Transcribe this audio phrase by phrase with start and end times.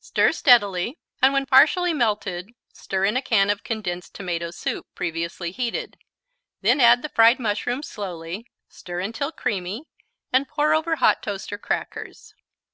[0.00, 5.50] Stir steadily and, when partially melted, stir in a can of condensed tomato soup, previously
[5.50, 5.98] heated.
[6.62, 9.84] Then add the fried mushrooms slowly, stir until creamy
[10.32, 12.32] and pour over hot toast or crackers.